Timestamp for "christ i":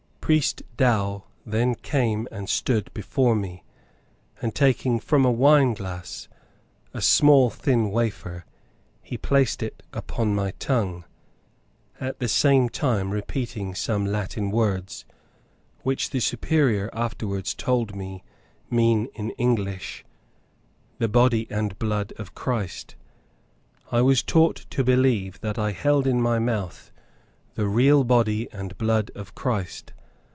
22.33-24.01